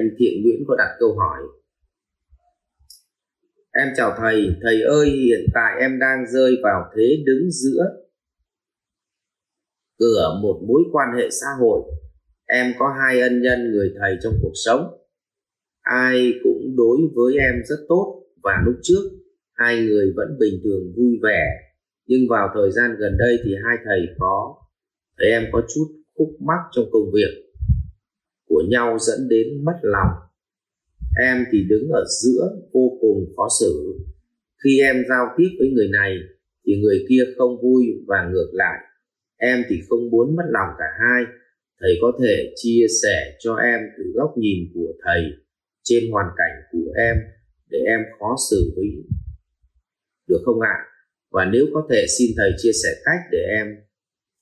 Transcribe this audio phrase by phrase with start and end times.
[0.00, 1.40] anh thiện nguyễn có đặt câu hỏi.
[3.72, 7.84] Em chào thầy thầy ơi, hiện tại em đang rơi vào thế đứng giữa
[9.98, 11.80] cửa một mối quan hệ xã hội.
[12.46, 14.82] Em có hai ân nhân người thầy trong cuộc sống.
[15.80, 19.10] Ai cũng đối với em rất tốt và lúc trước,
[19.52, 21.44] hai người vẫn bình thường vui vẻ.
[22.06, 24.54] Nhưng vào thời gian gần đây thì hai thầy có
[25.18, 27.49] thấy em có chút khúc mắc trong công việc
[28.50, 30.12] của nhau dẫn đến mất lòng.
[31.22, 33.72] Em thì đứng ở giữa vô cùng khó xử.
[34.64, 36.16] Khi em giao tiếp với người này
[36.66, 38.78] thì người kia không vui và ngược lại.
[39.36, 41.24] Em thì không muốn mất lòng cả hai.
[41.80, 45.22] Thầy có thể chia sẻ cho em từ góc nhìn của thầy,
[45.82, 47.16] trên hoàn cảnh của em,
[47.70, 48.86] để em khó xử với
[50.28, 50.76] được không ạ?
[51.30, 53.66] Và nếu có thể xin thầy chia sẻ cách để em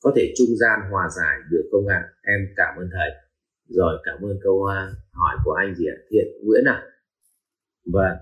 [0.01, 2.03] có thể trung gian hòa giải, được không ạ?
[2.23, 3.28] Em cảm ơn thầy
[3.69, 5.97] rồi cảm ơn câu à, hỏi của anh gì ạ?
[6.11, 6.83] Thiện nguyễn à
[7.93, 8.17] vâng.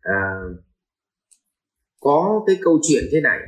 [0.00, 0.40] À,
[2.00, 3.38] có cái câu chuyện thế này.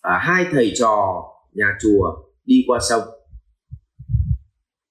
[0.00, 3.02] À, hai thầy trò nhà chùa đi qua sông.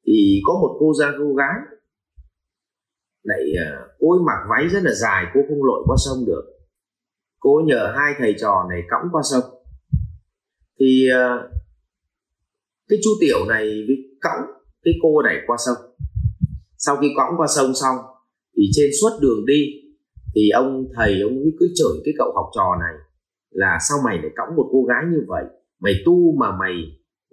[0.06, 1.56] Thì có một cô gia cô gái
[3.24, 6.44] lại à, cô ấy mặc váy rất là dài cô không lội qua sông được.
[7.40, 9.44] Cô ấy nhờ hai thầy trò này cõng qua sông.
[10.80, 11.50] Thì à,
[12.90, 14.42] cái chú tiểu này với cõng,
[14.84, 15.78] cái cô này qua sông.
[16.78, 17.96] Sau khi cõng qua sông xong,
[18.58, 19.62] thì trên suốt đường đi,
[20.36, 22.94] thì ông thầy ông ấy cứ chửi cái cậu học trò này
[23.50, 25.44] là sao mày lại cõng một cô gái như vậy?
[25.80, 26.74] Mày tu mà mày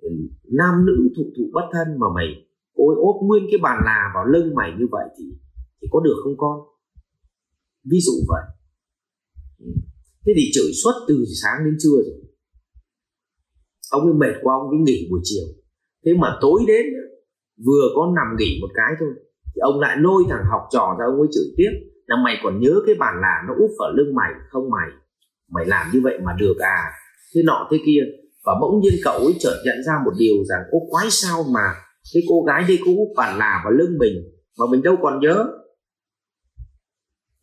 [0.03, 0.11] ừ,
[0.59, 2.27] nam nữ thụ thụ bất thân mà mày
[2.75, 5.25] ôi ốp nguyên cái bàn là vào lưng mày như vậy thì
[5.81, 6.61] thì có được không con?
[7.91, 8.43] Ví dụ vậy.
[9.59, 9.67] Ừ.
[10.27, 12.21] Thế thì chửi suốt từ sáng đến trưa rồi
[13.91, 15.47] ông ấy mệt quá, ông ấy nghỉ buổi chiều.
[16.05, 16.87] Thế mà tối đến,
[17.67, 19.09] vừa có nằm nghỉ một cái thôi,
[19.55, 21.71] thì ông lại lôi thằng học trò ra ông ấy chửi tiếp
[22.07, 24.89] là, mày còn nhớ cái bàn là nó úp vào lưng mày không mày?
[25.51, 26.91] Mày làm như vậy mà được à?
[27.35, 28.03] Thế nọ thế kia.
[28.45, 31.75] Và bỗng nhiên cậu ấy chợt nhận ra một điều rằng, ô, quái sao mà
[32.15, 34.15] cái cô gái đây cô úp bàn là vào lưng mình
[34.59, 35.47] mà mình đâu còn nhớ?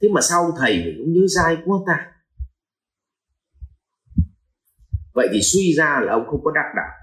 [0.01, 2.05] Thế mà sao thầy mình cũng nhớ dai quá ta?
[5.17, 6.93] Vậy thì suy ra là ông không có đắc đạo.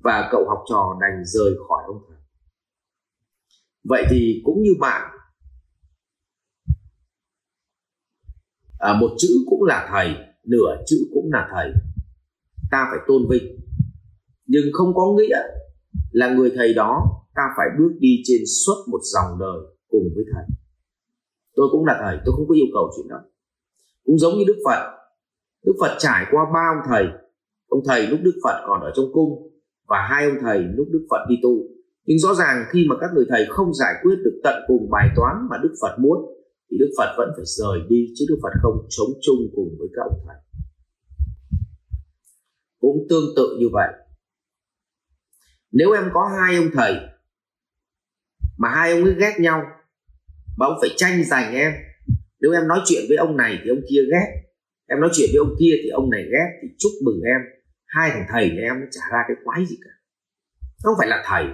[0.00, 2.18] Và cậu học trò đành rời khỏi ông thầy.
[3.84, 5.10] Vậy thì cũng như bạn
[8.78, 11.72] à, một chữ cũng là thầy nửa chữ cũng là thầy.
[12.70, 13.60] Ta phải tôn vinh.
[14.46, 15.42] Nhưng không có nghĩa
[16.10, 20.24] là người thầy đó ta phải bước đi trên suốt một dòng đời cùng với
[20.34, 20.44] thầy.
[21.54, 23.20] Tôi cũng là thầy tôi không có yêu cầu chuyện đó.
[24.04, 24.97] Cũng giống như đức phật
[25.68, 27.04] đức phật trải qua ba ông thầy.
[27.66, 29.30] Ông thầy lúc đức phật còn ở trong cung
[29.88, 31.54] và hai ông thầy lúc đức phật đi tu.
[32.04, 35.08] Nhưng rõ ràng khi mà các người thầy không giải quyết được tận cùng bài
[35.16, 36.18] toán mà đức phật muốn,
[36.70, 39.88] thì đức phật vẫn phải rời đi, chứ đức phật không chống chung cùng với
[39.96, 40.36] các ông thầy.
[42.80, 43.88] Cũng tương tự như vậy.
[45.72, 46.94] Nếu em có hai ông thầy
[48.58, 49.62] mà hai ông ấy ghét nhau,
[50.56, 51.72] mà ông phải tranh giành em,
[52.40, 54.47] nếu em nói chuyện với ông này thì ông kia ghét
[54.88, 57.40] em nói chuyện với ông kia thì ông này ghét, thì chúc mừng em.
[57.86, 59.90] Hai thằng thầy nhà em nó ra cái quái gì cả.
[60.82, 61.44] Không phải là thầy.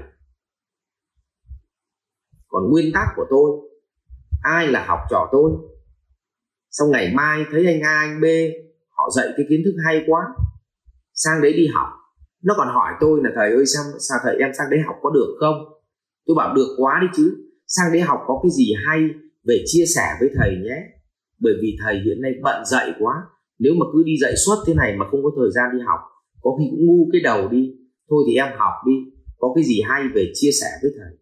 [2.48, 3.50] Còn nguyên tắc của tôi,
[4.42, 5.50] ai là học trò tôi?
[6.70, 8.24] Sau ngày mai thấy anh a, anh b,
[8.88, 10.20] họ dạy cái kiến thức hay quá,
[11.14, 11.88] sang đấy đi học.
[12.42, 15.10] Nó còn hỏi tôi là, thầy ơi, sao sao thầy em sang đấy học có
[15.10, 15.56] được không?
[16.26, 17.36] Tôi bảo, được quá đi chứ.
[17.66, 19.00] Sang đấy học có cái gì hay
[19.44, 20.93] về chia sẻ với thầy nhé
[21.38, 23.14] bởi vì thầy hiện nay bận dạy quá.
[23.58, 26.00] Nếu mà cứ đi dạy suốt thế này mà không có thời gian đi học,
[26.40, 27.72] có khi cũng ngu cái đầu đi.
[28.10, 28.92] Thôi thì em học đi,
[29.38, 31.18] có cái gì hay về chia sẻ với thầy.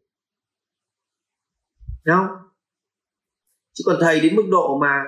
[2.04, 2.36] Đúng không?
[3.74, 5.02] Chứ còn thầy đến mức độ mà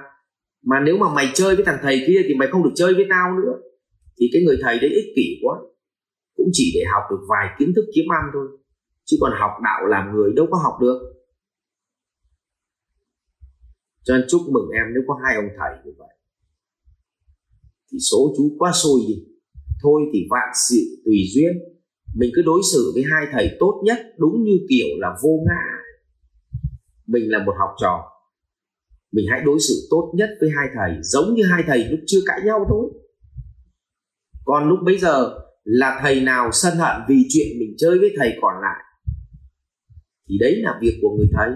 [0.62, 3.06] mà nếu mà mày chơi với thằng thầy kia thì mày không được chơi với
[3.10, 3.52] tao nữa.
[4.20, 5.58] Thì cái người thầy đấy ích kỷ quá.
[6.36, 8.46] Cũng chỉ để học được vài kiến thức kiếm ăn thôi.
[9.04, 11.13] Chứ còn học đạo làm người đâu có học được
[14.04, 16.14] cho nên chúc mừng em, nếu có hai ông thầy như vậy,
[17.92, 19.14] thì số chú quá xôi đi.
[19.82, 21.52] Thôi thì vạn sự tùy duyên.
[22.14, 25.64] Mình cứ đối xử với hai thầy tốt nhất, đúng như kiểu là vô ngã.
[27.06, 28.04] Mình là một học trò.
[29.12, 32.20] Mình hãy đối xử tốt nhất với hai thầy, giống như hai thầy lúc chưa
[32.26, 32.90] cãi nhau thôi.
[34.44, 38.38] Còn lúc bấy giờ là thầy nào sân hận vì chuyện mình chơi với thầy
[38.42, 38.84] còn lại,
[40.28, 41.50] thì đấy là việc của người thầy.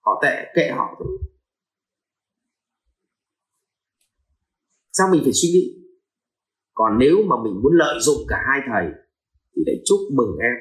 [0.00, 1.18] Họ tệ kệ họ thôi.
[4.96, 5.64] Sao mình phải suy nghĩ?
[6.74, 8.86] Còn nếu mà mình muốn lợi dụng cả hai thầy,
[9.56, 10.56] thì để chúc mừng em.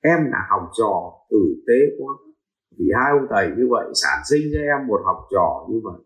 [0.00, 0.92] Em là học trò
[1.30, 2.14] tử tế quá.
[2.78, 6.00] Vì hai ông thầy như vậy, sản sinh cho em một học trò như vậy.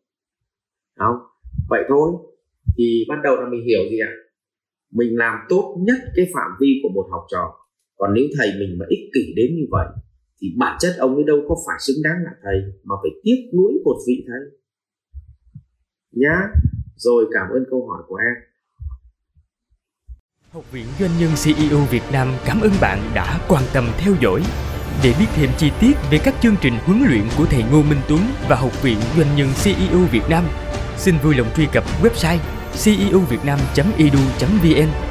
[0.99, 1.17] Không?
[1.71, 2.11] Vậy thôi.
[2.77, 4.13] Thì bắt đầu là mình hiểu gì ạ?
[4.93, 7.45] Mình làm tốt nhất cái phạm vi của một học trò.
[7.97, 9.89] Còn nếu thầy mình mà ích kỷ đến như vậy,
[10.41, 13.51] thì bản chất ông ấy đâu có phải xứng đáng là thầy, mà phải tiếc
[13.57, 14.60] nuối một vị thầy
[16.12, 16.49] nhá.
[16.97, 18.35] Rồi cảm ơn câu hỏi của em.
[20.53, 24.43] Học viện Doanh nhân CEO Việt Nam cảm ơn bạn đã quan tâm theo dõi.
[25.05, 28.01] Để biết thêm chi tiết về các chương trình huấn luyện của thầy Ngô Minh
[28.09, 30.45] Tuấn và Học viện Doanh nhân CEO Việt Nam,
[30.97, 32.39] xin vui lòng truy cập website
[32.85, 35.10] ceovietnam.edu.vn